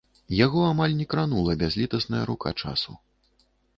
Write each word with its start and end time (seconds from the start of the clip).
Яго 0.35 0.61
амаль 0.69 0.95
не 1.01 1.05
кранула 1.11 1.55
бязлітасная 1.65 2.23
рука 2.31 2.55
часу. 2.65 2.91